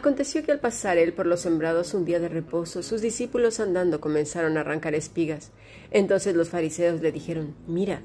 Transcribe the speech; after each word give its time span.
Aconteció 0.00 0.42
que 0.42 0.50
al 0.50 0.60
pasar 0.60 0.96
él 0.96 1.12
por 1.12 1.26
los 1.26 1.40
sembrados 1.40 1.92
un 1.92 2.06
día 2.06 2.18
de 2.20 2.30
reposo, 2.30 2.82
sus 2.82 3.02
discípulos 3.02 3.60
andando 3.60 4.00
comenzaron 4.00 4.56
a 4.56 4.60
arrancar 4.62 4.94
espigas. 4.94 5.50
Entonces 5.90 6.34
los 6.34 6.48
fariseos 6.48 7.02
le 7.02 7.12
dijeron, 7.12 7.54
Mira, 7.66 8.00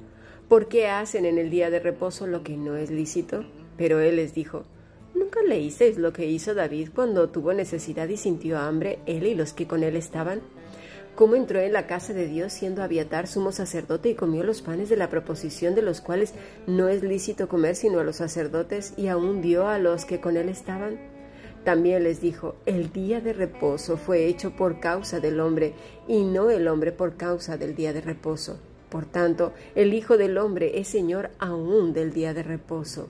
¿por 0.49 0.67
qué 0.67 0.89
hacen 0.89 1.25
en 1.25 1.37
el 1.37 1.49
día 1.49 1.69
de 1.69 1.79
reposo 1.79 2.27
lo 2.27 2.43
que 2.43 2.57
no 2.57 2.75
es 2.75 2.91
lícito? 2.91 3.45
Pero 3.77 4.01
él 4.01 4.17
les 4.17 4.33
dijo, 4.33 4.65
¿Nunca 5.13 5.41
leísteis 5.41 5.97
lo 5.97 6.11
que 6.11 6.25
hizo 6.25 6.53
David 6.53 6.89
cuando 6.93 7.29
tuvo 7.29 7.53
necesidad 7.53 8.09
y 8.09 8.17
sintió 8.17 8.57
hambre, 8.59 8.99
él 9.05 9.25
y 9.25 9.33
los 9.33 9.53
que 9.53 9.65
con 9.65 9.81
él 9.81 9.95
estaban? 9.95 10.41
cómo 11.15 11.35
entró 11.35 11.61
en 11.61 11.71
la 11.71 11.87
casa 11.87 12.11
de 12.11 12.27
Dios 12.27 12.51
siendo 12.51 12.83
Abiatar 12.83 13.25
sumo 13.25 13.53
sacerdote 13.53 14.09
y 14.09 14.15
comió 14.15 14.43
los 14.43 14.61
panes 14.61 14.89
de 14.89 14.97
la 14.97 15.09
proposición 15.09 15.73
de 15.73 15.81
los 15.81 16.01
cuales 16.01 16.33
no 16.67 16.89
es 16.89 17.03
lícito 17.03 17.47
comer 17.47 17.77
sino 17.77 18.01
a 18.01 18.03
los 18.03 18.17
sacerdotes 18.17 18.93
y 18.97 19.07
aún 19.07 19.41
dio 19.41 19.69
a 19.69 19.79
los 19.79 20.03
que 20.03 20.19
con 20.19 20.35
él 20.35 20.49
estaban. 20.49 21.14
También 21.65 22.03
les 22.03 22.21
dijo, 22.21 22.55
el 22.67 22.93
día 22.93 23.21
de 23.21 23.33
reposo 23.33 23.97
fue 23.97 24.27
hecho 24.27 24.55
por 24.55 24.79
causa 24.79 25.19
del 25.19 25.39
hombre 25.39 25.73
y 26.07 26.23
no 26.23 26.51
el 26.51 26.67
hombre 26.67 26.91
por 26.91 27.17
causa 27.17 27.57
del 27.57 27.73
día 27.75 27.91
de 27.91 28.01
reposo. 28.01 28.59
Por 28.89 29.07
tanto, 29.07 29.51
el 29.73 29.95
Hijo 29.95 30.15
del 30.17 30.37
Hombre 30.37 30.79
es 30.79 30.87
Señor 30.87 31.31
aún 31.39 31.91
del 31.91 32.13
día 32.13 32.35
de 32.35 32.43
reposo. 32.43 33.09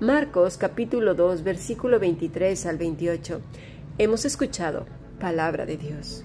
Marcos 0.00 0.58
capítulo 0.58 1.14
2 1.14 1.42
versículo 1.42 1.98
23 1.98 2.66
al 2.66 2.76
28. 2.76 3.40
Hemos 3.96 4.26
escuchado 4.26 4.84
palabra 5.18 5.64
de 5.64 5.78
Dios. 5.78 6.24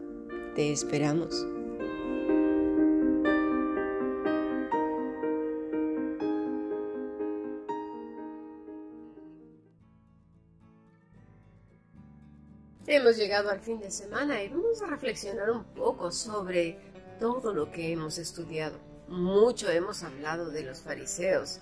Te 0.55 0.73
esperamos. 0.73 1.45
Hemos 12.85 13.15
llegado 13.15 13.49
al 13.49 13.61
fin 13.61 13.79
de 13.79 13.89
semana 13.89 14.43
y 14.43 14.49
vamos 14.49 14.81
a 14.81 14.87
reflexionar 14.87 15.49
un 15.51 15.63
poco 15.63 16.11
sobre 16.11 16.77
todo 17.21 17.53
lo 17.53 17.71
que 17.71 17.93
hemos 17.93 18.17
estudiado. 18.17 18.77
Mucho 19.07 19.69
hemos 19.69 20.03
hablado 20.03 20.49
de 20.49 20.63
los 20.63 20.81
fariseos, 20.81 21.61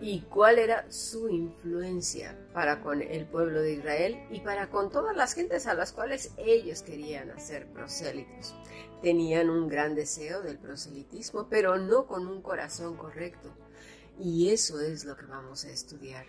y 0.00 0.20
cuál 0.22 0.58
era 0.58 0.90
su 0.90 1.28
influencia 1.28 2.38
para 2.52 2.80
con 2.80 3.00
el 3.00 3.26
pueblo 3.26 3.62
de 3.62 3.74
Israel 3.74 4.18
y 4.30 4.40
para 4.40 4.68
con 4.68 4.90
todas 4.90 5.16
las 5.16 5.34
gentes 5.34 5.66
a 5.66 5.74
las 5.74 5.92
cuales 5.92 6.32
ellos 6.36 6.82
querían 6.82 7.30
hacer 7.30 7.66
prosélitos. 7.68 8.54
Tenían 9.02 9.50
un 9.50 9.68
gran 9.68 9.94
deseo 9.94 10.42
del 10.42 10.58
proselitismo, 10.58 11.48
pero 11.48 11.78
no 11.78 12.06
con 12.06 12.26
un 12.26 12.42
corazón 12.42 12.96
correcto. 12.96 13.50
Y 14.18 14.50
eso 14.50 14.80
es 14.80 15.04
lo 15.04 15.16
que 15.16 15.26
vamos 15.26 15.64
a 15.64 15.70
estudiar. 15.70 16.26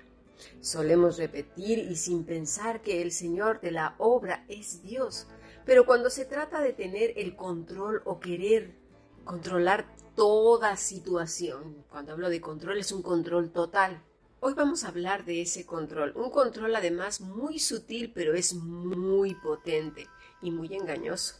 Solemos 0.61 1.17
repetir 1.17 1.79
y 1.79 1.95
sin 1.95 2.23
pensar 2.23 2.81
que 2.81 3.01
el 3.01 3.11
Señor 3.11 3.59
de 3.59 3.71
la 3.71 3.95
obra 3.97 4.45
es 4.47 4.81
Dios, 4.81 5.27
pero 5.65 5.85
cuando 5.85 6.09
se 6.09 6.25
trata 6.25 6.61
de 6.61 6.73
tener 6.73 7.13
el 7.17 7.35
control 7.35 8.01
o 8.05 8.19
querer 8.19 8.75
controlar 9.23 9.85
toda 10.17 10.75
situación. 10.77 11.85
Cuando 11.91 12.13
hablo 12.13 12.29
de 12.29 12.41
control 12.41 12.79
es 12.79 12.91
un 12.91 13.03
control 13.03 13.51
total. 13.51 14.01
Hoy 14.39 14.55
vamos 14.55 14.83
a 14.83 14.87
hablar 14.87 15.25
de 15.25 15.43
ese 15.43 15.67
control, 15.67 16.11
un 16.15 16.31
control 16.31 16.75
además 16.75 17.21
muy 17.21 17.59
sutil 17.59 18.11
pero 18.15 18.33
es 18.33 18.55
muy 18.55 19.35
potente 19.35 20.07
y 20.41 20.49
muy 20.49 20.73
engañoso. 20.73 21.35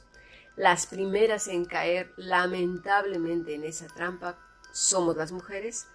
Las 0.56 0.86
primeras 0.86 1.48
en 1.48 1.66
caer 1.66 2.14
lamentablemente 2.18 3.56
en 3.56 3.64
esa 3.64 3.88
trampa 3.88 4.38
somos 4.72 5.18
las 5.18 5.32
mujeres 5.32 5.88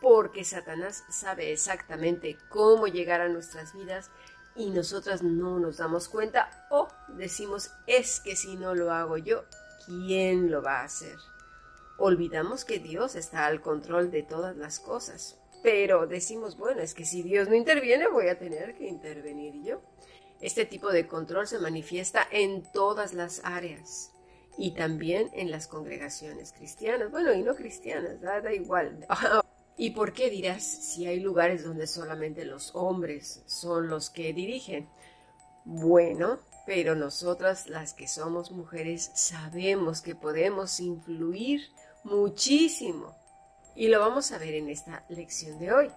porque 0.00 0.42
Satanás 0.42 1.04
sabe 1.10 1.52
exactamente 1.52 2.38
cómo 2.48 2.86
llegar 2.86 3.20
a 3.20 3.28
nuestras 3.28 3.74
vidas 3.74 4.10
y 4.56 4.70
nosotras 4.70 5.22
no 5.22 5.58
nos 5.58 5.76
damos 5.76 6.08
cuenta 6.08 6.66
o 6.70 6.88
decimos 7.08 7.70
es 7.86 8.18
que 8.20 8.34
si 8.34 8.56
no 8.56 8.74
lo 8.74 8.92
hago 8.92 9.18
yo, 9.18 9.44
¿quién 9.84 10.50
lo 10.50 10.62
va 10.62 10.80
a 10.80 10.84
hacer? 10.84 11.18
Olvidamos 12.00 12.64
que 12.64 12.78
Dios 12.78 13.14
está 13.14 13.46
al 13.46 13.60
control 13.60 14.10
de 14.10 14.22
todas 14.22 14.56
las 14.56 14.80
cosas. 14.80 15.38
Pero 15.62 16.06
decimos, 16.06 16.56
bueno, 16.56 16.80
es 16.80 16.94
que 16.94 17.04
si 17.04 17.22
Dios 17.22 17.48
no 17.48 17.54
interviene, 17.54 18.08
voy 18.08 18.28
a 18.28 18.38
tener 18.38 18.74
que 18.74 18.88
intervenir 18.88 19.62
yo. 19.62 19.82
Este 20.40 20.64
tipo 20.64 20.90
de 20.90 21.06
control 21.06 21.46
se 21.46 21.58
manifiesta 21.58 22.26
en 22.30 22.62
todas 22.72 23.12
las 23.12 23.42
áreas 23.44 24.10
y 24.56 24.72
también 24.72 25.30
en 25.34 25.50
las 25.50 25.66
congregaciones 25.66 26.52
cristianas, 26.52 27.10
bueno, 27.10 27.32
y 27.34 27.42
no 27.42 27.54
cristianas, 27.54 28.20
da, 28.20 28.40
da 28.40 28.52
igual. 28.52 29.06
¿Y 29.76 29.90
por 29.90 30.12
qué 30.12 30.30
dirás 30.30 30.62
si 30.62 31.06
hay 31.06 31.20
lugares 31.20 31.64
donde 31.64 31.86
solamente 31.86 32.44
los 32.44 32.74
hombres 32.74 33.42
son 33.46 33.88
los 33.88 34.10
que 34.10 34.32
dirigen? 34.32 34.88
Bueno, 35.64 36.40
pero 36.66 36.94
nosotras 36.94 37.68
las 37.68 37.94
que 37.94 38.08
somos 38.08 38.50
mujeres 38.50 39.10
sabemos 39.14 40.02
que 40.02 40.14
podemos 40.14 40.80
influir 40.80 41.62
muchísimo. 42.04 43.16
Y 43.74 43.88
lo 43.88 43.98
vamos 44.00 44.30
a 44.32 44.38
ver 44.38 44.54
en 44.54 44.68
esta 44.68 45.04
lección 45.08 45.58
de 45.58 45.72
hoy. 45.72 45.90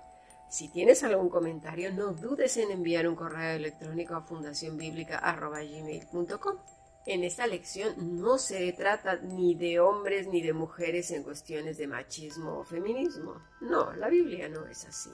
Si 0.50 0.70
tienes 0.70 1.04
algún 1.04 1.30
comentario, 1.30 1.92
no 1.92 2.14
dudes 2.14 2.56
en 2.58 2.72
enviar 2.72 3.08
un 3.08 3.16
correo 3.16 3.56
electrónico 3.56 4.16
a 4.16 4.22
fundacionbiblica.gmail.com. 4.22 6.58
En 7.06 7.24
esta 7.24 7.48
lección 7.48 8.22
no 8.22 8.38
se 8.38 8.72
trata 8.72 9.18
ni 9.18 9.56
de 9.56 9.80
hombres 9.80 10.28
ni 10.28 10.42
de 10.42 10.54
mujeres 10.54 11.12
en 11.12 11.24
cuestiones 11.24 11.78
de 11.78 11.88
machismo 11.88 12.60
o 12.60 12.64
feminismo. 12.64 13.42
No, 13.62 13.94
la 13.94 14.10
Biblia 14.10 14.48
no 14.48 14.66
es 14.68 14.86
así. 14.86 15.10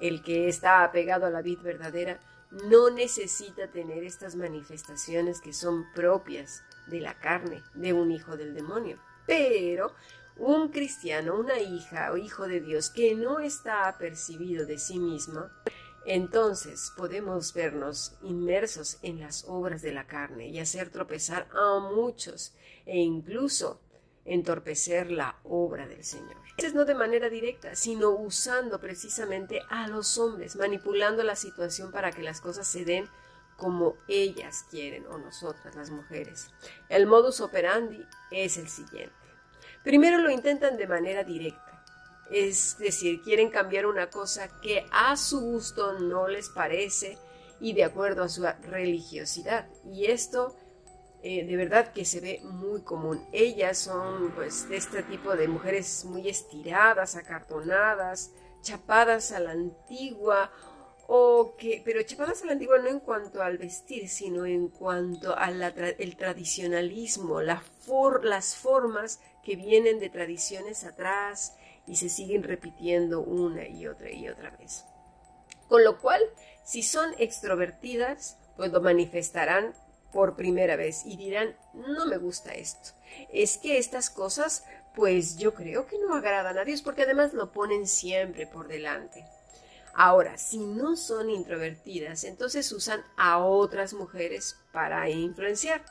El 0.00 0.22
que 0.22 0.48
está 0.48 0.84
apegado 0.84 1.26
a 1.26 1.30
la 1.30 1.42
vida 1.42 1.62
verdadera 1.62 2.20
no 2.68 2.90
necesita 2.90 3.70
tener 3.70 4.04
estas 4.04 4.36
manifestaciones 4.36 5.40
que 5.40 5.54
son 5.54 5.86
propias 5.94 6.62
de 6.88 7.00
la 7.00 7.14
carne 7.14 7.62
de 7.74 7.92
un 7.92 8.10
hijo 8.10 8.36
del 8.36 8.52
demonio. 8.52 8.98
Pero 9.26 9.94
un 10.36 10.68
cristiano, 10.68 11.34
una 11.38 11.58
hija 11.60 12.10
o 12.12 12.16
hijo 12.16 12.48
de 12.48 12.60
Dios 12.60 12.90
que 12.90 13.14
no 13.14 13.40
está 13.40 13.88
apercibido 13.88 14.66
de 14.66 14.78
sí 14.78 14.98
mismo, 14.98 15.46
entonces 16.04 16.92
podemos 16.96 17.54
vernos 17.54 18.16
inmersos 18.22 18.98
en 19.02 19.20
las 19.20 19.44
obras 19.46 19.82
de 19.82 19.92
la 19.92 20.06
carne 20.06 20.48
y 20.48 20.58
hacer 20.58 20.90
tropezar 20.90 21.48
a 21.52 21.78
muchos 21.78 22.54
e 22.86 22.98
incluso 22.98 23.80
entorpecer 24.24 25.10
la 25.10 25.38
obra 25.44 25.86
del 25.86 26.04
Señor. 26.04 26.36
Es 26.56 26.74
no 26.74 26.84
de 26.84 26.94
manera 26.94 27.28
directa, 27.28 27.74
sino 27.74 28.10
usando 28.10 28.80
precisamente 28.80 29.60
a 29.68 29.88
los 29.88 30.18
hombres, 30.18 30.56
manipulando 30.56 31.22
la 31.24 31.36
situación 31.36 31.92
para 31.92 32.10
que 32.12 32.22
las 32.22 32.40
cosas 32.40 32.66
se 32.66 32.84
den 32.84 33.08
como 33.56 33.96
ellas 34.08 34.66
quieren 34.70 35.06
o 35.06 35.18
nosotras 35.18 35.74
las 35.76 35.90
mujeres. 35.90 36.48
El 36.88 37.06
modus 37.06 37.40
operandi 37.40 38.04
es 38.30 38.56
el 38.56 38.68
siguiente. 38.68 39.21
Primero 39.84 40.18
lo 40.18 40.30
intentan 40.30 40.76
de 40.76 40.86
manera 40.86 41.24
directa, 41.24 41.82
es 42.30 42.78
decir, 42.78 43.20
quieren 43.22 43.50
cambiar 43.50 43.86
una 43.86 44.10
cosa 44.10 44.48
que 44.60 44.86
a 44.92 45.16
su 45.16 45.40
gusto 45.40 45.98
no 45.98 46.28
les 46.28 46.48
parece 46.48 47.18
y 47.60 47.72
de 47.72 47.84
acuerdo 47.84 48.22
a 48.22 48.28
su 48.28 48.44
religiosidad. 48.62 49.68
Y 49.84 50.06
esto 50.06 50.56
eh, 51.24 51.44
de 51.46 51.56
verdad 51.56 51.92
que 51.92 52.04
se 52.04 52.20
ve 52.20 52.40
muy 52.42 52.82
común. 52.82 53.24
Ellas 53.32 53.78
son 53.78 54.32
pues 54.32 54.68
de 54.68 54.76
este 54.76 55.04
tipo 55.04 55.36
de 55.36 55.46
mujeres 55.46 56.04
muy 56.04 56.28
estiradas, 56.28 57.14
acartonadas, 57.14 58.32
chapadas 58.62 59.30
a 59.30 59.38
la 59.38 59.52
antigua 59.52 60.50
o 61.06 61.56
que, 61.56 61.82
pero 61.84 62.02
chapadas 62.02 62.42
a 62.42 62.46
la 62.46 62.52
antigua 62.52 62.78
no 62.78 62.88
en 62.88 63.00
cuanto 63.00 63.42
al 63.42 63.58
vestir, 63.58 64.08
sino 64.08 64.46
en 64.46 64.68
cuanto 64.68 65.36
al 65.36 65.74
tradicionalismo, 66.16 67.40
las 67.42 68.56
formas 68.56 69.20
que 69.42 69.56
vienen 69.56 69.98
de 69.98 70.10
tradiciones 70.10 70.84
atrás 70.84 71.56
y 71.86 71.96
se 71.96 72.08
siguen 72.08 72.42
repitiendo 72.42 73.20
una 73.20 73.66
y 73.66 73.86
otra 73.86 74.10
y 74.10 74.28
otra 74.28 74.50
vez. 74.50 74.84
Con 75.68 75.84
lo 75.84 76.00
cual, 76.00 76.22
si 76.64 76.82
son 76.82 77.12
extrovertidas, 77.18 78.38
pues 78.56 78.70
lo 78.70 78.80
manifestarán 78.80 79.74
por 80.12 80.36
primera 80.36 80.76
vez 80.76 81.04
y 81.06 81.16
dirán, 81.16 81.56
no 81.72 82.06
me 82.06 82.18
gusta 82.18 82.52
esto. 82.52 82.90
Es 83.32 83.58
que 83.58 83.78
estas 83.78 84.10
cosas, 84.10 84.64
pues 84.94 85.38
yo 85.38 85.54
creo 85.54 85.86
que 85.86 85.98
no 85.98 86.14
agradan 86.14 86.58
a 86.58 86.64
Dios 86.64 86.82
porque 86.82 87.02
además 87.02 87.32
lo 87.32 87.50
ponen 87.50 87.86
siempre 87.86 88.46
por 88.46 88.68
delante. 88.68 89.24
Ahora, 89.94 90.38
si 90.38 90.58
no 90.58 90.96
son 90.96 91.28
introvertidas, 91.28 92.24
entonces 92.24 92.70
usan 92.72 93.04
a 93.16 93.38
otras 93.38 93.92
mujeres 93.92 94.56
para 94.72 95.08
influenciar. 95.10 95.84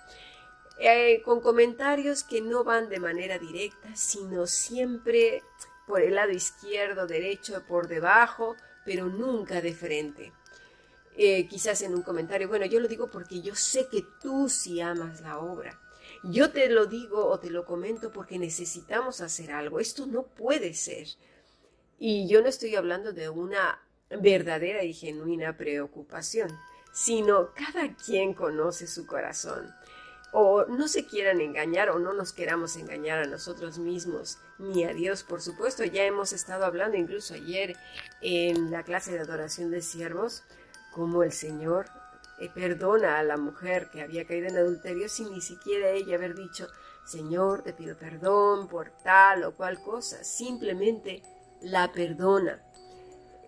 Eh, 0.80 1.22
con 1.24 1.42
comentarios 1.42 2.24
que 2.24 2.42
no 2.42 2.64
van 2.64 2.90
de 2.90 3.00
manera 3.00 3.38
directa, 3.38 3.96
sino 3.96 4.48
siempre 4.48 5.44
por 5.86 6.02
el 6.02 6.16
lado 6.16 6.32
izquierdo, 6.32 7.06
derecho, 7.06 7.64
por 7.68 7.88
debajo, 7.88 8.56
pero 8.86 9.06
nunca 9.06 9.62
de 9.62 9.74
frente. 9.74 10.34
Eh, 11.16 11.48
quizás 11.48 11.82
en 11.84 11.94
un 11.94 12.02
comentario, 12.02 12.48
bueno, 12.48 12.66
yo 12.66 12.80
lo 12.80 12.88
digo 12.88 13.12
porque 13.12 13.42
yo 13.42 13.54
sé 13.54 13.88
que 13.92 14.04
tú 14.22 14.50
sí 14.50 14.82
amas 14.82 15.22
la 15.22 15.38
obra. 15.38 15.80
Yo 16.24 16.52
te 16.52 16.70
lo 16.70 16.86
digo 16.86 17.26
o 17.28 17.40
te 17.40 17.50
lo 17.50 17.66
comento 17.66 18.12
porque 18.12 18.40
necesitamos 18.40 19.22
hacer 19.22 19.52
algo. 19.52 19.80
Esto 19.80 20.08
no 20.08 20.24
puede 20.24 20.74
ser. 20.74 21.08
Y 22.00 22.28
yo 22.28 22.42
no 22.42 22.48
estoy 22.48 22.76
hablando 22.76 23.12
de 23.12 23.30
una 23.30 23.80
verdadera 24.20 24.84
y 24.84 24.94
genuina 24.94 25.58
preocupación, 25.58 26.50
sino 26.94 27.54
cada 27.54 27.96
quien 27.96 28.34
conoce 28.34 28.88
su 28.88 29.06
corazón. 29.06 29.74
O 30.34 30.66
no 30.66 30.88
se 30.88 31.06
quieran 31.06 31.42
engañar 31.42 31.90
o 31.90 32.00
no 32.00 32.14
nos 32.14 32.32
queramos 32.32 32.78
engañar 32.78 33.20
a 33.20 33.28
nosotros 33.28 33.80
mismos, 33.80 34.38
ni 34.60 34.86
a 34.86 34.94
Dios, 34.94 35.24
por 35.24 35.42
supuesto. 35.42 35.84
Ya 35.84 36.04
hemos 36.04 36.32
estado 36.32 36.66
hablando 36.66 36.96
incluso 36.96 37.34
ayer 37.34 37.76
en 38.22 38.72
la 38.72 38.84
clase 38.84 39.12
de 39.12 39.20
adoración 39.20 39.72
de 39.72 39.82
siervos, 39.82 40.44
como 40.94 41.24
el 41.24 41.34
Señor 41.34 41.88
eh, 42.40 42.50
perdona 42.54 43.20
a 43.20 43.24
la 43.24 43.38
mujer 43.38 43.90
que 43.92 44.02
había 44.02 44.26
caído 44.26 44.48
en 44.48 44.58
adulterio 44.58 45.10
sin 45.10 45.32
ni 45.32 45.42
siquiera 45.42 45.90
ella 45.90 46.16
haber 46.16 46.34
dicho, 46.34 46.68
Señor, 47.06 47.62
te 47.62 47.74
pido 47.74 47.98
perdón 47.98 48.68
por 48.68 48.90
tal 49.04 49.44
o 49.44 49.56
cual 49.56 49.82
cosa. 49.82 50.24
Simplemente 50.24 51.24
la 51.62 51.92
perdona. 51.92 52.64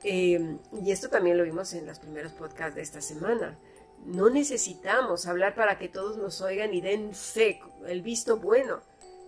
Em, 0.04 0.60
y 0.82 0.92
esto 0.92 1.10
también 1.10 1.38
lo 1.38 1.44
vimos 1.44 1.74
en 1.74 1.86
los 1.86 2.00
primeros 2.00 2.34
podcasts 2.34 2.76
de 2.76 2.82
esta 2.82 3.02
semana. 3.02 3.58
No 4.06 4.30
necesitamos 4.30 5.28
hablar 5.28 5.56
para 5.56 5.78
que 5.78 5.88
todos 5.88 6.18
nos 6.18 6.42
oigan 6.42 6.74
y 6.74 6.82
den 6.82 7.14
fe, 7.14 7.62
el 7.88 8.02
visto 8.02 8.38
bueno. 8.38 8.82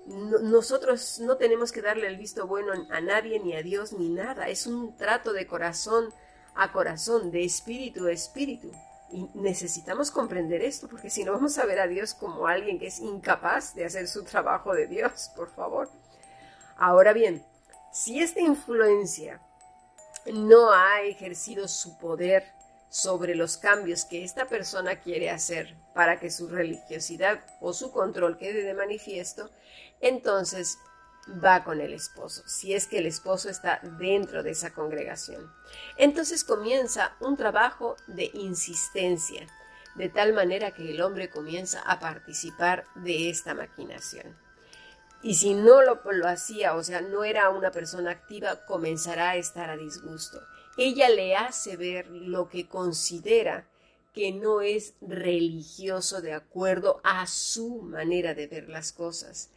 nosotros 0.07 1.19
no 1.19 1.37
tenemos 1.37 1.71
que 1.71 1.81
darle 1.81 2.05
el 2.07 2.17
visto 2.17 2.45
bueno 2.45 2.73
a 2.91 3.01
nadie, 3.01 3.39
ni 3.39 3.55
a 3.55 3.63
Dios, 3.63 3.93
ni 3.93 4.09
nada. 4.09 4.49
Es 4.49 4.67
un 4.67 4.95
trato 4.97 5.33
de 5.33 5.47
corazón 5.47 6.13
a 6.53 6.71
corazón, 6.71 7.31
de 7.31 7.43
espíritu 7.43 8.05
a 8.05 8.11
espíritu. 8.11 8.71
Y 9.11 9.29
necesitamos 9.33 10.11
comprender 10.11 10.61
esto, 10.61 10.87
porque 10.87 11.09
si 11.09 11.23
no 11.23 11.31
vamos 11.31 11.57
a 11.57 11.65
ver 11.65 11.79
a 11.79 11.87
Dios 11.87 12.13
como 12.13 12.47
alguien 12.47 12.77
que 12.77 12.87
es 12.87 12.99
incapaz 12.99 13.73
de 13.75 13.85
hacer 13.85 14.07
su 14.07 14.23
trabajo 14.23 14.73
de 14.73 14.87
Dios, 14.87 15.31
por 15.35 15.49
favor. 15.49 15.89
Ahora 16.77 17.13
bien, 17.13 17.43
si 17.91 18.19
esta 18.19 18.41
influencia 18.41 19.41
no 20.33 20.71
ha 20.71 21.01
ejercido 21.01 21.67
su 21.67 21.97
poder 21.97 22.43
sobre 22.89 23.35
los 23.35 23.57
cambios 23.57 24.05
que 24.05 24.23
esta 24.23 24.45
persona 24.45 24.99
quiere 24.99 25.29
hacer 25.29 25.75
para 25.93 26.19
que 26.19 26.31
su 26.31 26.47
religiosidad 26.47 27.45
o 27.59 27.73
su 27.73 27.91
control 27.91 28.37
quede 28.37 28.63
de 28.63 28.73
manifiesto, 28.73 29.51
entonces 30.01 30.77
va 31.43 31.63
con 31.63 31.81
el 31.81 31.93
esposo, 31.93 32.43
si 32.47 32.73
es 32.73 32.87
que 32.87 32.99
el 32.99 33.07
esposo 33.07 33.49
está 33.49 33.79
dentro 33.99 34.43
de 34.43 34.51
esa 34.51 34.71
congregación. 34.71 35.51
Entonces 35.97 36.43
comienza 36.43 37.15
un 37.19 37.35
trabajo 37.35 37.95
de 38.07 38.29
insistencia, 38.33 39.47
de 39.95 40.09
tal 40.09 40.33
manera 40.33 40.71
que 40.71 40.91
el 40.91 41.01
hombre 41.01 41.29
comienza 41.29 41.81
a 41.81 41.99
participar 41.99 42.85
de 42.95 43.29
esta 43.29 43.53
maquinación. 43.53 44.37
Y 45.25 45.33
si 45.33 45.55
no 45.55 45.81
lo, 45.81 46.27
hacía, 46.27 46.75
o 46.75 46.83
sea, 46.83 47.01
no 47.01 47.23
era 47.23 47.49
una 47.49 47.71
persona 47.71 48.11
activa, 48.11 48.63
comenzará 48.67 49.31
a 49.31 49.37
estar 49.37 49.71
a 49.71 49.75
disgusto. 49.75 50.39
Ella 50.77 51.09
le 51.09 51.35
hace 51.35 51.77
ver 51.77 52.05
lo 52.09 52.47
que 52.47 52.67
considera 52.67 53.67
que 54.13 54.31
no 54.31 54.61
es 54.61 54.93
religioso 55.01 56.21
de 56.21 56.33
acuerdo 56.33 57.01
a 57.03 57.25
su 57.25 57.81
manera 57.81 58.35
de 58.35 58.45
ver 58.45 58.69
las 58.69 58.91
cosas. 58.91 59.49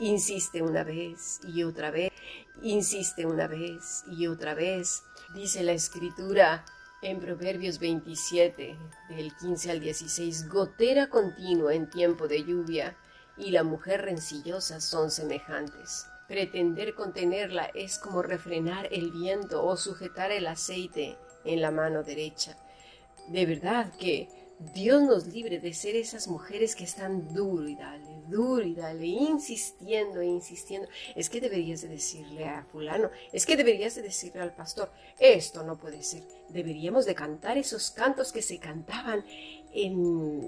Insiste 0.00 0.60
una 0.60 0.84
vez 0.84 1.40
y 1.48 1.62
otra 1.62 1.90
vez, 1.90 2.12
insiste 2.60 3.24
una 3.24 3.46
vez 3.46 4.04
y 4.18 4.26
otra 4.26 4.52
vez. 4.52 5.02
Dice 5.34 5.62
la 5.62 5.72
escritura 5.72 6.62
en 7.00 7.20
Proverbios 7.20 7.78
27, 7.78 8.76
del 9.08 9.34
15 9.34 9.70
al 9.70 9.80
16, 9.80 10.50
gotera 10.50 11.08
continua 11.08 11.72
en 11.72 11.88
tiempo 11.88 12.28
de 12.28 12.44
lluvia 12.44 12.98
y 13.36 13.50
la 13.50 13.62
mujer 13.62 14.02
rencillosa 14.02 14.80
son 14.80 15.10
semejantes. 15.10 16.06
Pretender 16.28 16.94
contenerla 16.94 17.70
es 17.74 17.98
como 17.98 18.22
refrenar 18.22 18.88
el 18.92 19.12
viento 19.12 19.64
o 19.64 19.76
sujetar 19.76 20.32
el 20.32 20.46
aceite 20.46 21.16
en 21.44 21.60
la 21.60 21.70
mano 21.70 22.02
derecha. 22.02 22.56
De 23.28 23.46
verdad 23.46 23.92
que 23.98 24.28
Dios 24.58 25.02
nos 25.02 25.26
libre 25.26 25.58
de 25.60 25.74
ser 25.74 25.96
esas 25.96 26.28
mujeres 26.28 26.74
que 26.74 26.84
están 26.84 27.34
duro 27.34 27.68
y 27.68 27.76
dale, 27.76 28.22
duro 28.28 28.64
y 28.64 28.74
dale, 28.74 29.04
insistiendo 29.06 30.20
e 30.20 30.26
insistiendo. 30.26 30.88
Es 31.14 31.28
que 31.28 31.42
deberías 31.42 31.82
de 31.82 31.88
decirle 31.88 32.46
a 32.46 32.64
fulano, 32.64 33.10
es 33.32 33.44
que 33.44 33.56
deberías 33.56 33.94
de 33.96 34.02
decirle 34.02 34.40
al 34.40 34.54
pastor, 34.54 34.90
esto 35.18 35.62
no 35.62 35.76
puede 35.76 36.02
ser. 36.02 36.22
Deberíamos 36.48 37.06
de 37.06 37.14
cantar 37.14 37.58
esos 37.58 37.90
cantos 37.90 38.32
que 38.32 38.42
se 38.42 38.58
cantaban 38.58 39.24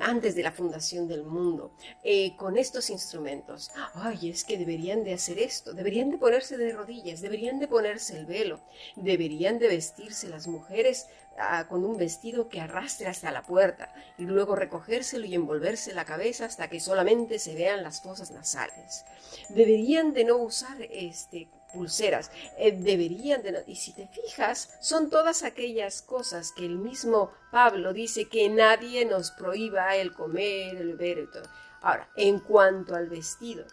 antes 0.01 0.35
de 0.35 0.43
la 0.43 0.53
fundación 0.53 1.07
del 1.07 1.23
mundo, 1.23 1.73
eh, 2.03 2.35
con 2.37 2.57
estos 2.57 2.89
instrumentos. 2.89 3.71
Ay, 3.95 4.31
es 4.31 4.45
que 4.45 4.57
deberían 4.57 5.05
de 5.05 5.13
hacer 5.13 5.39
esto, 5.39 5.75
deberían 5.75 6.11
de 6.11 6.17
ponerse 6.17 6.57
de 6.57 6.73
rodillas, 6.73 7.21
deberían 7.21 7.59
de 7.59 7.69
ponerse 7.69 8.17
el 8.17 8.25
velo, 8.25 8.61
deberían 8.97 9.59
de 9.59 9.69
vestirse 9.69 10.29
las 10.29 10.47
mujeres 10.47 11.09
ah, 11.37 11.67
con 11.69 11.85
un 11.85 11.99
vestido 11.99 12.49
que 12.49 12.61
arrastre 12.61 13.07
hasta 13.07 13.31
la 13.31 13.43
puerta 13.43 13.93
y 14.17 14.23
luego 14.23 14.57
recogérselo 14.57 15.27
y 15.27 15.35
envolverse 15.35 15.93
la 15.93 16.07
cabeza 16.07 16.47
hasta 16.47 16.71
que 16.71 16.81
solamente 16.81 17.39
se 17.39 17.55
vean 17.55 17.83
las 17.83 18.01
fosas 18.01 18.31
nasales. 18.31 19.05
Deberían 19.51 20.15
de 20.15 20.25
no 20.25 20.39
usar 20.39 20.81
este 20.91 21.49
pulseras, 21.73 22.31
eh, 22.57 22.73
deberían 22.73 23.43
de... 23.43 23.65
Y 23.67 23.77
si 23.77 23.93
te 23.93 24.09
fijas, 24.09 24.77
son 24.81 25.11
todas 25.11 25.43
aquellas 25.43 26.03
cosas 26.03 26.53
que 26.53 26.67
el 26.67 26.77
mismo 26.77 27.33
Pablo 27.51 27.93
dice 27.93 28.29
que 28.29 28.49
nadie 28.49 29.05
nos 29.05 29.31
prohíba 29.31 29.95
el 29.97 30.13
comer, 30.13 30.77
el 30.77 30.97
beber 30.97 31.19
y 31.19 31.27
todo. 31.27 31.49
Ahora, 31.81 32.09
en 32.17 32.41
cuanto 32.41 32.95
al 32.95 33.09
vestido, 33.09 33.65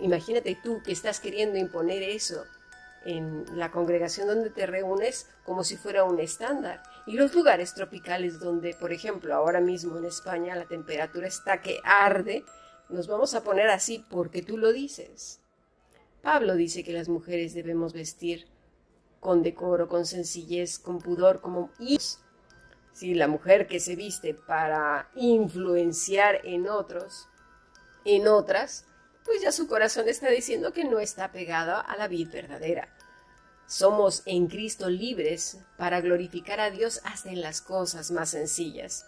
imagínate 0.00 0.58
tú 0.62 0.82
que 0.84 0.92
estás 0.92 1.20
queriendo 1.20 1.58
imponer 1.58 2.02
eso 2.02 2.44
en 3.04 3.46
la 3.56 3.70
congregación 3.70 4.26
donde 4.26 4.50
te 4.50 4.66
reúnes 4.66 5.28
como 5.44 5.62
si 5.62 5.76
fuera 5.76 6.04
un 6.04 6.18
estándar. 6.18 6.82
Y 7.06 7.12
los 7.12 7.32
lugares 7.34 7.72
tropicales 7.74 8.40
donde, 8.40 8.74
por 8.74 8.92
ejemplo, 8.92 9.34
ahora 9.34 9.60
mismo 9.60 9.96
en 9.96 10.06
España 10.06 10.56
la 10.56 10.66
temperatura 10.66 11.28
está 11.28 11.62
que 11.62 11.80
arde, 11.84 12.44
nos 12.88 13.06
vamos 13.06 13.34
a 13.34 13.42
poner 13.42 13.68
así 13.68 14.04
porque 14.10 14.42
tú 14.42 14.58
lo 14.58 14.72
dices. 14.72 15.40
Pablo 16.26 16.56
dice 16.56 16.82
que 16.82 16.92
las 16.92 17.08
mujeres 17.08 17.54
debemos 17.54 17.92
vestir 17.92 18.48
con 19.20 19.44
decoro, 19.44 19.88
con 19.88 20.06
sencillez, 20.06 20.76
con 20.80 20.98
pudor, 20.98 21.40
como 21.40 21.70
hijos. 21.78 22.18
Si 22.92 23.14
la 23.14 23.28
mujer 23.28 23.68
que 23.68 23.78
se 23.78 23.94
viste 23.94 24.34
para 24.34 25.08
influenciar 25.14 26.40
en 26.44 26.68
otros, 26.68 27.28
en 28.04 28.26
otras, 28.26 28.86
pues 29.24 29.40
ya 29.40 29.52
su 29.52 29.68
corazón 29.68 30.08
está 30.08 30.28
diciendo 30.28 30.72
que 30.72 30.82
no 30.82 30.98
está 30.98 31.30
pegada 31.30 31.80
a 31.80 31.96
la 31.96 32.08
vida 32.08 32.32
verdadera. 32.32 32.92
Somos 33.68 34.24
en 34.26 34.48
Cristo 34.48 34.90
libres 34.90 35.58
para 35.78 36.00
glorificar 36.00 36.58
a 36.58 36.72
Dios 36.72 37.00
hasta 37.04 37.30
en 37.30 37.40
las 37.40 37.60
cosas 37.60 38.10
más 38.10 38.30
sencillas. 38.30 39.06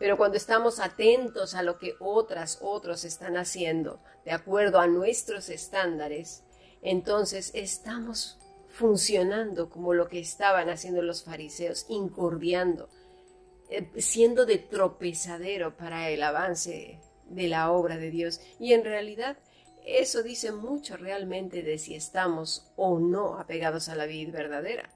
Pero 0.00 0.16
cuando 0.16 0.36
estamos 0.36 0.80
atentos 0.80 1.54
a 1.54 1.62
lo 1.62 1.78
que 1.78 1.94
otras, 2.00 2.58
otros 2.60 3.04
están 3.04 3.36
haciendo, 3.36 4.00
de 4.24 4.32
acuerdo 4.32 4.80
a 4.80 4.88
nuestros 4.88 5.48
estándares, 5.48 6.42
entonces 6.82 7.50
estamos 7.54 8.38
funcionando 8.68 9.70
como 9.70 9.94
lo 9.94 10.08
que 10.08 10.20
estaban 10.20 10.68
haciendo 10.68 11.02
los 11.02 11.24
fariseos, 11.24 11.86
incordiando, 11.88 12.88
eh, 13.70 13.90
siendo 13.96 14.44
de 14.44 14.58
tropezadero 14.58 15.76
para 15.76 16.10
el 16.10 16.22
avance 16.22 17.00
de 17.24 17.48
la 17.48 17.72
obra 17.72 17.96
de 17.96 18.10
Dios. 18.10 18.40
Y 18.60 18.74
en 18.74 18.84
realidad 18.84 19.38
eso 19.86 20.22
dice 20.22 20.52
mucho 20.52 20.96
realmente 20.96 21.62
de 21.62 21.78
si 21.78 21.94
estamos 21.94 22.70
o 22.76 22.98
no 22.98 23.38
apegados 23.38 23.88
a 23.88 23.94
la 23.94 24.06
vida 24.06 24.32
verdadera. 24.32 24.90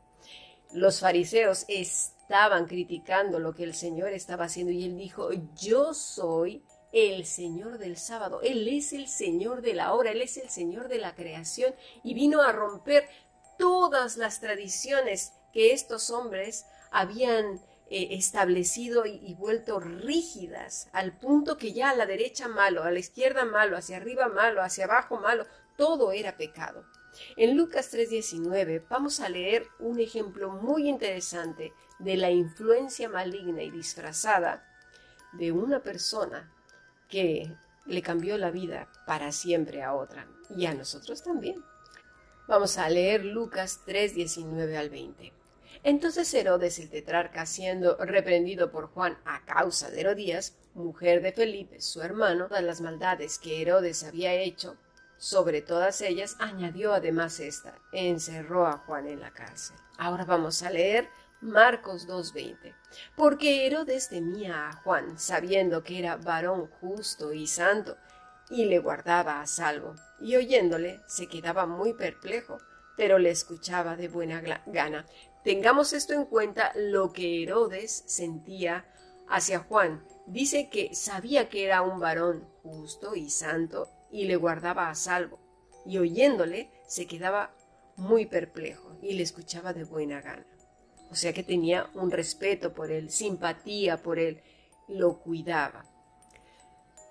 Los 0.72 1.00
fariseos 1.00 1.64
estaban 1.68 2.66
criticando 2.66 3.38
lo 3.38 3.54
que 3.54 3.64
el 3.64 3.74
Señor 3.74 4.12
estaba 4.12 4.44
haciendo 4.44 4.72
y 4.72 4.84
él 4.84 4.96
dijo, 4.96 5.30
yo 5.56 5.94
soy 5.94 6.62
el 6.92 7.26
Señor 7.26 7.78
del 7.78 7.96
sábado. 7.96 8.40
Él 8.42 8.66
es 8.68 8.92
el 8.92 9.08
Señor 9.08 9.62
de 9.62 9.74
la 9.74 9.94
hora, 9.94 10.10
Él 10.10 10.22
es 10.22 10.36
el 10.36 10.50
Señor 10.50 10.88
de 10.88 10.98
la 10.98 11.14
creación 11.14 11.74
y 12.02 12.14
vino 12.14 12.42
a 12.42 12.52
romper 12.52 13.08
todas 13.58 14.16
las 14.16 14.40
tradiciones 14.40 15.32
que 15.52 15.72
estos 15.72 16.10
hombres 16.10 16.66
habían 16.90 17.60
eh, 17.92 18.08
establecido 18.12 19.04
y, 19.04 19.34
vuelto 19.34 19.80
rígidas, 19.80 20.88
al 20.92 21.18
punto 21.18 21.56
que 21.56 21.72
ya 21.72 21.90
a 21.90 21.96
la 21.96 22.06
derecha 22.06 22.48
malo, 22.48 22.84
a 22.84 22.90
la 22.90 23.00
izquierda 23.00 23.44
malo, 23.44 23.76
hacia 23.76 23.96
arriba 23.96 24.28
malo, 24.28 24.62
hacia 24.62 24.84
abajo 24.84 25.18
malo, 25.18 25.44
todo 25.76 26.12
era 26.12 26.36
pecado. 26.36 26.84
En 27.36 27.56
Lucas 27.56 27.90
3:19 27.92 28.86
vamos 28.88 29.18
a 29.18 29.28
leer 29.28 29.66
un 29.80 29.98
ejemplo 29.98 30.50
muy 30.50 30.88
interesante 30.88 31.72
de 31.98 32.16
la 32.16 32.30
influencia 32.30 33.08
maligna 33.08 33.62
y 33.62 33.70
disfrazada 33.70 34.64
de 35.32 35.50
una 35.50 35.82
persona 35.82 36.52
que 37.10 37.52
le 37.86 38.02
cambió 38.02 38.38
la 38.38 38.50
vida 38.50 38.88
para 39.06 39.32
siempre 39.32 39.82
a 39.82 39.94
otra 39.94 40.26
y 40.56 40.66
a 40.66 40.74
nosotros 40.74 41.22
también. 41.22 41.62
Vamos 42.48 42.78
a 42.78 42.88
leer 42.88 43.24
Lucas 43.24 43.80
3:19 43.86 44.76
al 44.76 44.90
20. 44.90 45.32
Entonces 45.82 46.32
Herodes 46.34 46.78
el 46.78 46.90
tetrarca, 46.90 47.46
siendo 47.46 47.96
reprendido 47.96 48.70
por 48.70 48.88
Juan 48.88 49.18
a 49.24 49.44
causa 49.44 49.90
de 49.90 50.00
Herodías, 50.00 50.56
mujer 50.74 51.22
de 51.22 51.32
Felipe, 51.32 51.80
su 51.80 52.02
hermano, 52.02 52.48
todas 52.48 52.62
las 52.62 52.80
maldades 52.80 53.38
que 53.38 53.62
Herodes 53.62 54.04
había 54.04 54.34
hecho, 54.34 54.76
sobre 55.16 55.62
todas 55.62 56.00
ellas 56.00 56.36
añadió 56.38 56.92
además 56.92 57.40
esta, 57.40 57.78
encerró 57.92 58.66
a 58.66 58.78
Juan 58.78 59.06
en 59.06 59.20
la 59.20 59.32
cárcel. 59.32 59.76
Ahora 59.98 60.24
vamos 60.24 60.62
a 60.62 60.70
leer 60.70 61.08
Marcos 61.40 62.06
2.20. 62.06 62.74
Porque 63.16 63.66
Herodes 63.66 64.08
temía 64.08 64.68
a 64.68 64.72
Juan, 64.72 65.18
sabiendo 65.18 65.82
que 65.82 65.98
era 65.98 66.16
varón 66.16 66.68
justo 66.80 67.32
y 67.32 67.46
santo, 67.46 67.96
y 68.50 68.66
le 68.66 68.78
guardaba 68.78 69.40
a 69.40 69.46
salvo, 69.46 69.94
y 70.20 70.36
oyéndole 70.36 71.00
se 71.06 71.28
quedaba 71.28 71.66
muy 71.66 71.94
perplejo, 71.94 72.58
pero 72.96 73.18
le 73.18 73.30
escuchaba 73.30 73.96
de 73.96 74.08
buena 74.08 74.42
gana. 74.66 75.06
Tengamos 75.44 75.94
esto 75.94 76.12
en 76.12 76.26
cuenta 76.26 76.72
lo 76.74 77.12
que 77.12 77.42
Herodes 77.42 78.04
sentía 78.06 78.84
hacia 79.28 79.60
Juan. 79.60 80.04
Dice 80.26 80.68
que 80.68 80.94
sabía 80.94 81.48
que 81.48 81.64
era 81.64 81.80
un 81.80 82.00
varón 82.00 82.46
justo 82.62 83.14
y 83.14 83.30
santo 83.30 83.88
y 84.10 84.24
le 84.24 84.36
guardaba 84.36 84.90
a 84.90 84.94
salvo, 84.94 85.38
y 85.86 85.96
oyéndole 85.98 86.70
se 86.86 87.06
quedaba 87.06 87.54
muy 87.96 88.26
perplejo 88.26 88.98
y 89.00 89.14
le 89.14 89.22
escuchaba 89.22 89.72
de 89.72 89.84
buena 89.84 90.20
gana. 90.20 90.44
O 91.10 91.14
sea 91.14 91.32
que 91.32 91.42
tenía 91.42 91.90
un 91.94 92.10
respeto 92.10 92.72
por 92.72 92.90
él, 92.90 93.10
simpatía 93.10 94.02
por 94.02 94.18
él, 94.18 94.42
lo 94.88 95.18
cuidaba. 95.18 95.84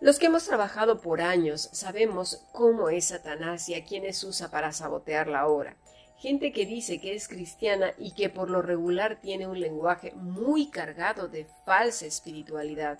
Los 0.02 0.18
que 0.18 0.28
hemos 0.28 0.46
trabajado 0.46 1.02
por 1.02 1.22
años 1.22 1.70
sabemos 1.74 2.46
cómo 2.54 2.90
es 2.90 3.06
Satanás 3.06 3.68
y 3.68 3.76
a 3.76 3.84
quienes 3.84 4.24
usa 4.24 4.50
para 4.50 4.72
sabotear 4.72 5.28
la 5.28 5.48
obra 5.48 5.76
gente 6.20 6.52
que 6.52 6.66
dice 6.66 7.00
que 7.00 7.16
es 7.16 7.28
cristiana 7.30 7.94
y 7.98 8.12
que 8.12 8.30
por 8.30 8.50
lo 8.50 8.62
regular 8.62 9.20
tiene 9.22 9.48
un 9.48 9.60
lenguaje 9.60 10.12
muy 10.16 10.70
cargado 10.70 11.30
de 11.30 11.48
falsa 11.66 12.06
espiritualidad. 12.06 13.00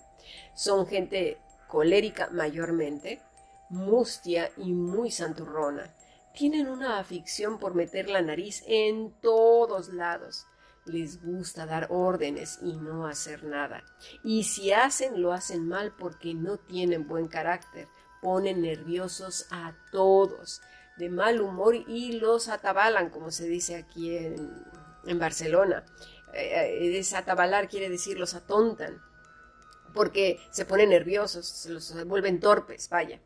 Son 0.54 0.86
gente 0.86 1.36
colérica 1.68 2.28
mayormente, 2.32 3.20
mustia 3.68 4.50
y 4.56 4.72
muy 4.72 5.10
santurrona. 5.10 5.94
Tienen 6.32 6.68
una 6.68 6.98
afición 6.98 7.58
por 7.58 7.74
meter 7.74 8.08
la 8.08 8.22
nariz 8.22 8.64
en 8.66 9.12
todos 9.20 9.88
lados. 9.88 10.46
Les 10.86 11.22
gusta 11.22 11.66
dar 11.66 11.88
órdenes 11.90 12.58
y 12.62 12.72
no 12.72 13.06
hacer 13.06 13.44
nada. 13.44 13.84
Y 14.24 14.44
si 14.44 14.72
hacen, 14.72 15.20
lo 15.20 15.32
hacen 15.32 15.68
mal 15.68 15.94
porque 15.98 16.34
no 16.34 16.56
tienen 16.56 17.06
buen 17.06 17.28
carácter. 17.28 17.86
Ponen 18.22 18.62
nerviosos 18.62 19.46
a 19.50 19.74
todos 19.92 20.60
de 21.00 21.08
mal 21.08 21.40
humor 21.40 21.74
y 21.74 22.12
los 22.12 22.48
atabalan, 22.48 23.10
como 23.10 23.30
se 23.30 23.48
dice 23.48 23.76
aquí 23.76 24.16
en, 24.16 25.18
Barcelona. 25.18 25.84
Eh, 26.34 26.98
eh 26.98 27.16
atabalar 27.16 27.68
quiere 27.68 27.88
decir 27.88 28.18
los 28.18 28.34
atontan, 28.34 29.00
porque 29.94 30.38
se 30.50 30.64
ponen 30.64 30.90
nerviosos, 30.90 31.46
se 31.46 31.70
los 31.70 32.06
vuelven 32.06 32.38
torpes, 32.38 32.88
vaya. 32.88 33.18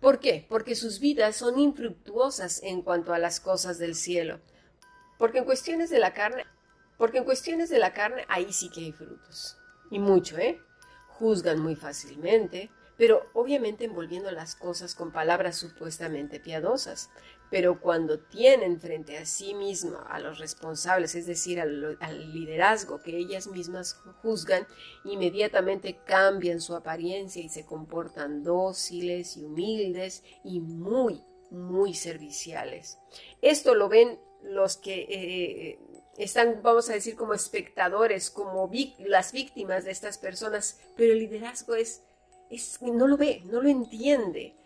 ¿Por 0.00 0.18
qué? 0.18 0.46
Porque 0.48 0.74
sus 0.74 1.00
vidas 1.00 1.36
son 1.36 1.58
infructuosas 1.58 2.62
en 2.62 2.82
cuanto 2.82 3.14
a 3.14 3.18
las 3.18 3.40
cosas 3.40 3.78
del 3.78 3.94
cielo. 3.94 4.40
Porque 5.16 5.38
en 5.38 5.44
cuestiones 5.44 5.90
de 5.90 6.00
la 6.00 6.12
carne, 6.12 6.44
porque 7.02 7.18
en 7.18 7.24
cuestiones 7.24 7.68
de 7.68 7.80
la 7.80 7.92
carne 7.92 8.24
ahí 8.28 8.52
sí 8.52 8.70
que 8.70 8.78
hay 8.78 8.92
frutos. 8.92 9.58
Y 9.90 9.98
mucho, 9.98 10.38
¿eh? 10.38 10.60
Juzgan 11.08 11.58
muy 11.58 11.74
fácilmente, 11.74 12.70
pero 12.96 13.28
obviamente 13.32 13.86
envolviendo 13.86 14.30
las 14.30 14.54
cosas 14.54 14.94
con 14.94 15.10
palabras 15.10 15.56
supuestamente 15.56 16.38
piadosas. 16.38 17.10
Pero 17.50 17.80
cuando 17.80 18.20
tienen 18.20 18.80
frente 18.80 19.18
a 19.18 19.26
sí 19.26 19.52
mismo 19.52 19.98
a 20.08 20.20
los 20.20 20.38
responsables, 20.38 21.16
es 21.16 21.26
decir, 21.26 21.60
al, 21.60 21.98
liderazgo 22.32 23.02
que 23.02 23.18
ellas 23.18 23.48
mismas 23.48 23.94
juzgan, 24.22 24.64
inmediatamente 25.02 25.98
cambian 26.06 26.60
su 26.60 26.76
apariencia 26.76 27.42
y 27.42 27.48
se 27.48 27.66
comportan 27.66 28.44
dóciles 28.44 29.36
y 29.36 29.44
humildes 29.44 30.22
y 30.44 30.60
muy, 30.60 31.20
muy 31.50 31.94
serviciales. 31.94 33.00
Esto 33.40 33.74
lo 33.74 33.88
ven 33.88 34.20
los 34.44 34.76
que 34.76 35.06
eh, 35.08 35.78
están, 36.16 36.60
vamos 36.62 36.90
a 36.90 36.94
decir, 36.94 37.16
como 37.16 37.34
espectadores, 37.34 38.30
como 38.30 38.70
las 38.98 39.32
víctimas 39.32 39.84
de 39.84 39.90
estas 39.90 40.18
personas, 40.18 40.78
pero 40.96 41.12
el 41.12 41.20
liderazgo 41.20 41.74
es 41.74 42.02
no 42.80 43.06
lo 43.06 43.16
ve, 43.16 43.42
no 43.46 43.62
lo 43.62 43.68
entiende. 43.68 44.56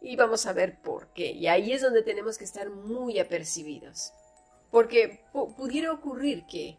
Y 0.00 0.16
vamos 0.16 0.46
a 0.46 0.52
ver 0.52 0.80
por 0.80 1.08
qué. 1.08 1.32
Y 1.32 1.46
ahí 1.46 1.72
es 1.72 1.82
donde 1.82 2.02
tenemos 2.02 2.36
que 2.36 2.44
estar 2.44 2.68
muy 2.70 3.18
apercibidos. 3.18 4.12
Porque 4.70 5.24
pudiera 5.32 5.92
ocurrir 5.92 6.46
que 6.46 6.78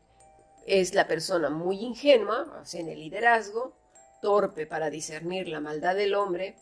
es 0.66 0.94
la 0.94 1.08
persona 1.08 1.50
muy 1.50 1.80
ingenua, 1.80 2.60
o 2.62 2.66
sea, 2.66 2.82
en 2.82 2.90
el 2.90 3.00
liderazgo, 3.00 3.74
torpe 4.22 4.66
para 4.68 4.90
discernir 4.90 5.48
la 5.48 5.60
maldad 5.60 5.96
del 5.96 6.16
hombre, 6.16 6.56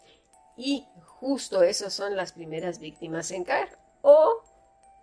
y 0.55 0.85
justo 1.05 1.63
esas 1.63 1.93
son 1.93 2.15
las 2.15 2.33
primeras 2.33 2.79
víctimas 2.79 3.31
en 3.31 3.43
caer. 3.43 3.69
O, 4.01 4.43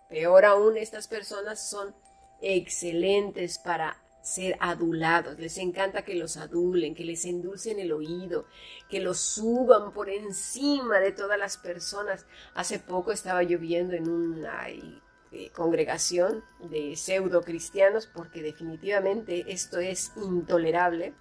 peor 0.09 0.45
aún, 0.45 0.77
estas 0.77 1.09
personas 1.09 1.69
son 1.69 1.95
excelentes 2.41 3.59
para 3.59 3.97
ser 4.23 4.57
adulados, 4.61 5.39
les 5.39 5.57
encanta 5.59 6.03
que 6.03 6.15
los 6.15 6.37
adulen, 6.37 6.95
que 6.95 7.05
les 7.05 7.25
endulcen 7.25 7.79
el 7.79 7.93
oído, 7.93 8.47
que 8.89 9.01
los 9.01 9.19
suban 9.19 9.93
por 9.93 10.11
encima 10.11 11.01
de 11.01 11.13
todas 11.13 11.39
las 11.39 11.57
personas. 11.57 12.27
Hace 12.55 12.79
poco 12.79 13.13
estaba 13.13 13.43
lloviendo 13.43 13.95
en 13.95 14.09
una 14.09 14.69
eh, 14.69 15.51
congregación 15.55 16.45
de 16.71 16.97
pseudo 16.97 17.43
cristianos 17.43 18.07
porque 18.07 18.43
definitivamente 18.43 19.45
esto 19.49 19.79
es 19.79 20.13
intolerable 20.17 21.15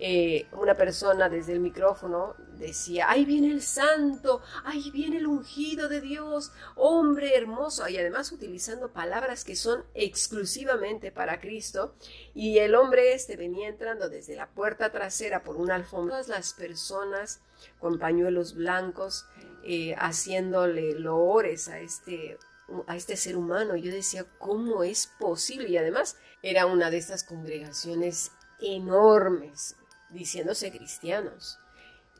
eh, 0.00 0.46
una 0.52 0.74
persona 0.74 1.28
desde 1.28 1.52
el 1.52 1.60
micrófono 1.60 2.34
decía, 2.58 3.10
ahí 3.10 3.24
viene 3.24 3.50
el 3.52 3.62
santo, 3.62 4.42
ahí 4.64 4.90
viene 4.90 5.18
el 5.18 5.26
ungido 5.26 5.88
de 5.88 6.00
Dios, 6.00 6.52
hombre 6.74 7.36
hermoso, 7.36 7.88
y 7.88 7.96
además 7.96 8.32
utilizando 8.32 8.92
palabras 8.92 9.44
que 9.44 9.56
son 9.56 9.84
exclusivamente 9.94 11.12
para 11.12 11.40
Cristo, 11.40 11.94
y 12.34 12.58
el 12.58 12.74
hombre 12.74 13.12
este 13.12 13.36
venía 13.36 13.68
entrando 13.68 14.08
desde 14.08 14.36
la 14.36 14.48
puerta 14.48 14.90
trasera 14.90 15.42
por 15.42 15.56
una 15.56 15.74
alfombra, 15.74 16.08
todas 16.08 16.28
las 16.28 16.54
personas 16.54 17.40
con 17.78 17.98
pañuelos 17.98 18.54
blancos, 18.54 19.26
eh, 19.64 19.94
haciéndole 19.98 20.94
loores 20.94 21.68
a 21.68 21.80
este 21.80 22.38
a 22.86 22.96
este 22.96 23.16
ser 23.16 23.36
humano. 23.36 23.76
Yo 23.76 23.90
decía, 23.90 24.26
¿cómo 24.38 24.82
es 24.82 25.06
posible? 25.18 25.68
Y 25.70 25.76
además 25.78 26.16
era 26.42 26.66
una 26.66 26.90
de 26.90 26.98
estas 26.98 27.24
congregaciones 27.24 28.32
enormes, 28.60 29.76
diciéndose 30.10 30.70
cristianos. 30.70 31.58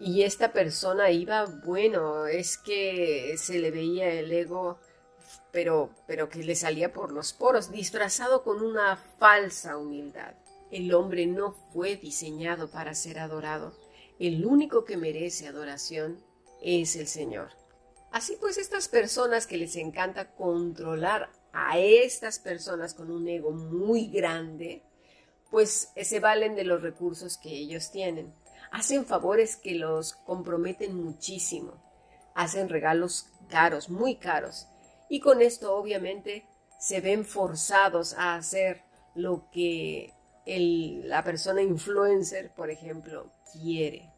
Y 0.00 0.23
esta 0.23 0.52
persona 0.52 1.11
iba, 1.11 1.47
bueno, 1.47 2.26
es 2.26 2.57
que 2.57 3.35
se 3.37 3.59
le 3.59 3.71
veía 3.71 4.12
el 4.12 4.30
ego, 4.30 4.78
pero, 5.50 5.90
pero 6.07 6.28
que 6.28 6.45
le 6.45 6.54
salía 6.54 6.92
por 6.92 7.12
los 7.12 7.33
poros, 7.33 7.73
disfrazado 7.73 8.45
con 8.45 8.62
una 8.62 8.97
falsa 8.97 9.76
humildad. 9.76 10.35
El 10.71 10.95
hombre 10.95 11.26
no 11.26 11.52
fue 11.73 11.97
diseñado 11.97 12.71
para 12.71 12.95
ser 12.95 13.18
adorado. 13.18 13.75
El 14.18 14.45
único 14.47 14.85
que 14.85 14.97
merece 14.97 15.49
adoración 15.49 16.23
es 16.62 16.95
el 16.97 17.07
Señor. 17.07 17.50
Así 18.12 18.37
pues, 18.40 18.59
estas 18.59 18.88
personas 18.88 19.47
que 19.47 19.57
les 19.57 19.76
encanta 19.76 20.35
controlar 20.35 21.30
a 21.52 21.78
estas 21.78 22.38
personas 22.38 22.95
con 22.95 23.11
un 23.11 23.26
ego 23.28 23.50
muy 23.50 24.09
grande, 24.09 24.83
pues 25.50 25.93
se 25.97 26.21
valen 26.21 26.55
de 26.55 26.64
los 26.64 26.83
recursos 26.83 27.38
que 27.38 27.50
ellos 27.50 27.90
tienen. 27.90 28.35
Hacen 28.71 29.07
favores 29.07 29.57
que 29.57 29.75
los 29.75 30.14
comprometen 30.14 30.95
muchísimo. 30.95 31.83
Hacen 32.35 32.69
regalos 32.69 33.26
caros, 33.49 33.88
muy 33.88 34.17
caros. 34.17 34.69
Y 35.09 35.21
con 35.21 35.40
esto 35.40 35.75
obviamente 35.75 36.47
se 36.78 37.00
ven 37.00 37.25
forzados 37.25 38.14
a 38.14 38.35
hacer 38.35 38.83
lo 39.14 39.50
que 39.50 40.12
la 40.47 41.25
persona 41.25 41.62
influencer, 41.62 42.52
por 42.55 42.71
ejemplo, 42.71 43.33
quiere. 43.52 44.11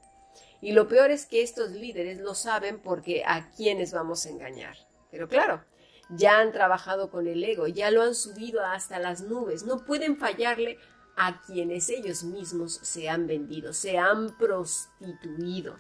Y 0.61 0.73
lo 0.73 0.89
peor 0.89 1.11
es 1.11 1.27
que 1.27 1.43
estos 1.43 1.71
líderes 1.71 2.19
lo 2.19 2.35
saben 2.35 2.81
porque 2.81 3.25
a 3.27 3.51
quienes 3.51 3.93
vamos 3.93 4.27
a 4.27 4.29
engañar. 4.29 4.77
Pero 5.11 5.29
claro, 5.29 5.65
ya 6.11 6.39
han 6.39 6.53
trabajado 6.53 7.11
con 7.11 7.27
el 7.27 7.43
ego, 7.43 7.67
ya 7.67 7.91
lo 7.91 8.03
han 8.03 8.15
subido 8.15 8.65
hasta 8.65 8.99
las 8.99 9.23
nubes, 9.23 9.65
no 9.65 9.85
pueden 9.85 10.19
fallarle 10.19 10.79
a 11.17 11.41
quienes 11.43 11.89
ellos 11.91 12.25
mismos 12.25 12.81
se 12.83 13.09
han 13.09 13.27
vendido, 13.27 13.73
se 13.73 13.99
han 13.99 14.37
prostituido. 14.37 15.77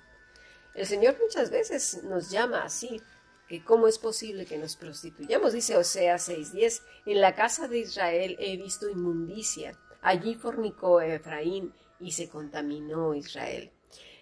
El 0.74 0.86
Señor 0.86 1.16
muchas 1.20 1.50
veces 1.50 2.02
nos 2.04 2.30
llama 2.30 2.62
así, 2.62 3.00
que 3.48 3.64
cómo 3.64 3.88
es 3.88 3.98
posible 3.98 4.46
que 4.46 4.58
nos 4.58 4.76
prostituyamos, 4.76 5.52
dice 5.52 5.76
Osea 5.76 6.16
6:10, 6.18 6.82
en 7.06 7.20
la 7.20 7.34
casa 7.34 7.66
de 7.66 7.80
Israel 7.80 8.36
he 8.38 8.56
visto 8.56 8.88
inmundicia, 8.88 9.76
allí 10.02 10.36
fornicó 10.36 11.00
Efraín 11.00 11.74
y 11.98 12.12
se 12.12 12.28
contaminó 12.28 13.14
Israel. 13.14 13.72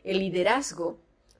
El 0.02 0.20
liderazgo 0.20 0.98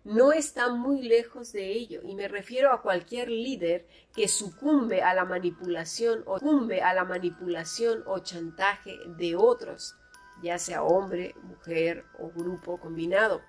no 0.09 0.33
está 0.33 0.71
muy 0.71 1.03
lejos 1.03 1.53
de 1.53 1.71
ello, 1.71 2.01
y 2.03 2.15
me 2.15 2.29
refiero 2.29 2.73
a 2.73 2.81
cualquier 2.81 3.29
líder 3.29 3.87
que 4.15 4.27
sucumbe 4.27 5.03
a 5.03 5.13
la 5.13 5.27
manipulación 5.27 6.23
o 6.25 6.39
sucumbe 6.39 6.81
a 6.81 6.95
la 6.95 7.05
manipulación 7.05 8.03
o 8.07 8.19
chantaje 8.21 8.97
de 9.19 9.37
otros, 9.37 9.97
ya 10.43 10.59
sea 10.59 10.83
hombre, 10.83 11.35
mujer 11.43 12.07
o 12.19 12.31
grupo 12.31 12.81
combinado. 12.81 13.43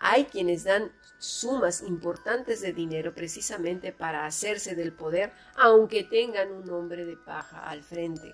Hay 0.00 0.24
quienes 0.24 0.64
dan 0.64 0.90
sumas 1.18 1.80
importantes 1.82 2.60
de 2.60 2.72
dinero 2.72 3.14
precisamente 3.14 3.92
para 3.92 4.26
hacerse 4.26 4.74
del 4.74 4.92
poder, 4.92 5.32
aunque 5.54 6.02
tengan 6.02 6.50
un 6.50 6.68
hombre 6.70 7.04
de 7.04 7.16
paja 7.16 7.62
al 7.70 7.84
frente. 7.84 8.32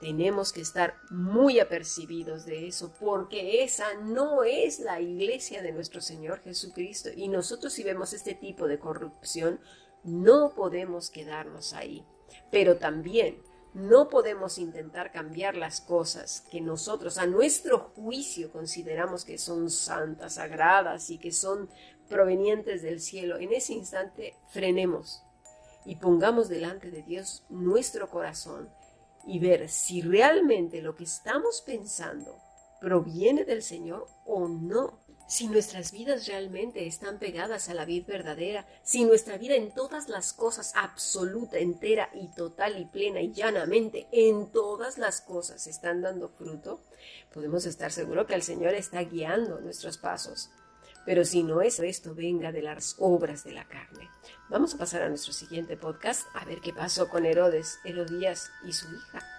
Tenemos 0.00 0.52
que 0.52 0.60
estar 0.60 0.96
muy 1.10 1.60
apercibidos 1.60 2.44
de 2.44 2.66
eso, 2.66 2.92
porque 3.00 3.62
esa 3.62 3.94
no 3.94 4.44
es 4.44 4.80
la 4.80 5.00
iglesia 5.00 5.62
de 5.62 5.72
nuestro 5.72 6.00
Señor 6.00 6.40
Jesucristo. 6.40 7.10
Y 7.14 7.28
nosotros 7.28 7.72
si 7.72 7.82
vemos 7.82 8.12
este 8.12 8.34
tipo 8.34 8.66
de 8.66 8.78
corrupción, 8.78 9.60
no 10.02 10.54
podemos 10.54 11.10
quedarnos 11.10 11.72
ahí. 11.72 12.04
Pero 12.50 12.76
también 12.76 13.42
no 13.74 14.08
podemos 14.08 14.58
intentar 14.58 15.10
cambiar 15.10 15.56
las 15.56 15.80
cosas 15.80 16.42
que 16.50 16.60
nosotros 16.60 17.18
a 17.18 17.26
nuestro 17.26 17.90
juicio 17.96 18.52
consideramos 18.52 19.24
que 19.24 19.36
son 19.36 19.68
santas, 19.68 20.34
sagradas 20.34 21.10
y 21.10 21.18
que 21.18 21.32
son 21.32 21.68
provenientes 22.08 22.82
del 22.82 23.00
cielo. 23.00 23.36
En 23.38 23.52
ese 23.52 23.72
instante 23.72 24.36
frenemos 24.48 25.22
y 25.84 25.96
pongamos 25.96 26.48
delante 26.48 26.90
de 26.90 27.02
Dios 27.02 27.44
nuestro 27.48 28.08
corazón 28.08 28.70
y 29.26 29.38
ver 29.38 29.68
si 29.68 30.02
realmente 30.02 30.82
lo 30.82 30.94
que 30.94 31.04
estamos 31.04 31.62
pensando 31.62 32.38
proviene 32.80 33.44
del 33.44 33.62
Señor 33.62 34.06
o 34.26 34.48
no. 34.48 35.02
Si 35.26 35.48
nuestras 35.48 35.90
vidas 35.90 36.26
realmente 36.26 36.86
están 36.86 37.18
pegadas 37.18 37.70
a 37.70 37.74
la 37.74 37.86
vida 37.86 38.04
verdadera, 38.06 38.66
si 38.82 39.06
nuestra 39.06 39.38
vida 39.38 39.54
en 39.54 39.72
todas 39.72 40.10
las 40.10 40.34
cosas, 40.34 40.72
absoluta, 40.76 41.56
entera 41.56 42.10
y 42.12 42.28
total 42.28 42.78
y 42.78 42.84
plena 42.84 43.22
y 43.22 43.32
llanamente, 43.32 44.06
en 44.12 44.52
todas 44.52 44.98
las 44.98 45.22
cosas 45.22 45.66
están 45.66 46.02
dando 46.02 46.28
fruto, 46.28 46.82
podemos 47.32 47.64
estar 47.64 47.90
seguros 47.90 48.26
que 48.26 48.34
el 48.34 48.42
Señor 48.42 48.74
está 48.74 49.02
guiando 49.02 49.60
nuestros 49.62 49.96
pasos. 49.96 50.50
Pero 51.06 51.24
si 51.24 51.42
no 51.42 51.60
es 51.60 51.80
esto, 51.80 52.14
venga 52.14 52.52
de 52.52 52.62
las 52.62 52.96
obras 52.98 53.44
de 53.44 53.52
la 53.52 53.64
carne. 53.64 54.10
Vamos 54.48 54.74
a 54.74 54.78
pasar 54.78 55.02
a 55.02 55.08
nuestro 55.08 55.32
siguiente 55.32 55.76
podcast 55.76 56.22
a 56.34 56.44
ver 56.44 56.60
qué 56.60 56.72
pasó 56.72 57.08
con 57.08 57.26
Herodes, 57.26 57.78
Herodías 57.84 58.50
y 58.64 58.72
su 58.72 58.86
hija. 58.94 59.33